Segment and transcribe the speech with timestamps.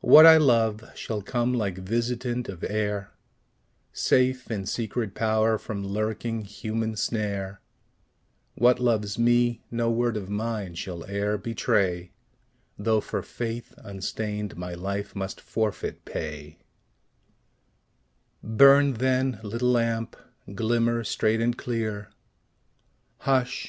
[0.00, 3.10] What I love shall come like visitant of air,
[3.92, 7.60] Safe in secret power from lurking human snare;
[8.54, 12.12] What loves me, no word of mine shall e'er betray,
[12.78, 16.60] Though for faith unstained my life must forfeit pay
[18.42, 20.16] Burn, then, little lamp;
[20.54, 22.08] glimmer straight and clear
[23.18, 23.62] Hush!